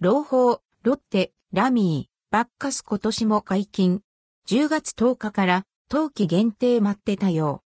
[0.00, 4.00] 朗報、ロッテ、ラミー、バッカス今年も解禁。
[4.48, 7.64] 10月10日から冬季限定待ってたよ。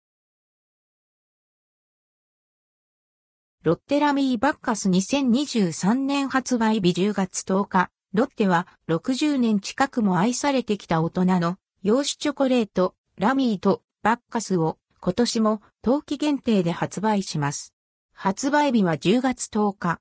[3.64, 7.90] ロッテラミーバッカス2023年発売日10月10日。
[8.14, 17.74] ロッテは60年近くも愛されてきた大人の洋酒チョコレート、ラミーとバッカスを今年も冬季限定で発売します。
[18.14, 20.00] 発売日は10月10日。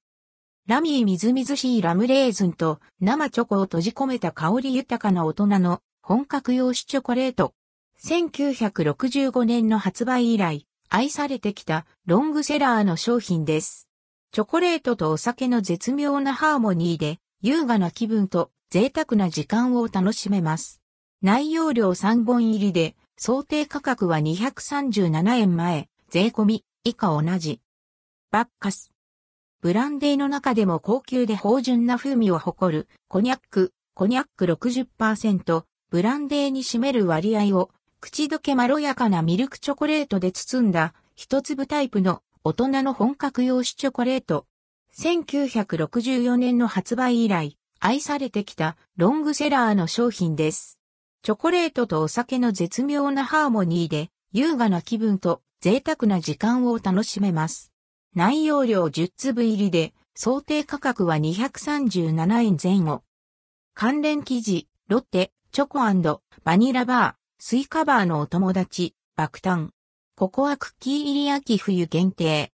[0.70, 7.54] ラミーみずみずしいラムレーズンと生チョコを閉じ込めた香り豊かな大人の本格洋酒チョコレート。
[8.04, 13.88] 1965年の発売以来、愛されてきたロングセラーの商品です。
[14.30, 20.80] チョコレートとお酒の絶妙なハーモニーで、優雅な気分と贅沢な時間を楽しめます。
[21.20, 27.60] 内容量3本入りで、想定価格は237円前、税込み、以下同じ。
[28.30, 28.92] バッカス。
[29.62, 44.46] ブランデーの中でも高級で芳醇な風味を誇る、コニャック、コニャック60%、ブランデーに占める割合を、口どけまろやかなミルクチョコレートで包んだ、一粒タイプの大人の本格洋酒チョコレート。
[44.96, 50.80] 1964年の発売以来、愛されてきたロングセラーの商品です。
[51.22, 57.69] チョコレートとお酒の絶妙なハーモニーで、優雅な気分と贅沢な時間を楽しめます。
[58.14, 63.02] 内容量10粒入りで、想定価格は237円前後。
[63.74, 65.78] 関連記事、ロッテ、チョコ
[66.44, 69.70] バニラバー、スイカバーのお友達、爆誕。
[70.16, 72.48] ココアクッキー入り秋冬限定。